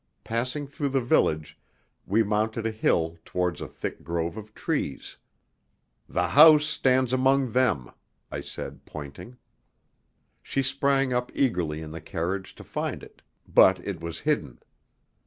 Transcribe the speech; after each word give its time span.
Passing 0.23 0.65
through 0.65 0.89
the 0.89 0.99
village, 0.99 1.59
we 2.07 2.23
mounted 2.23 2.65
a 2.65 2.71
hill 2.71 3.19
towards 3.23 3.61
a 3.61 3.67
thick 3.67 4.03
grove 4.03 4.35
of 4.35 4.55
trees. 4.55 5.17
"The 6.09 6.29
house 6.29 6.65
stands 6.65 7.13
among 7.13 7.51
them," 7.51 7.91
I 8.31 8.39
said, 8.41 8.83
pointing. 8.83 9.37
She 10.41 10.63
sprang 10.63 11.13
up 11.13 11.31
eagerly 11.35 11.83
in 11.83 11.91
the 11.91 12.01
carriage 12.01 12.55
to 12.55 12.63
find 12.63 13.03
it, 13.03 13.21
but 13.47 13.79
it 13.87 14.01
was 14.01 14.21
hidden. 14.21 14.63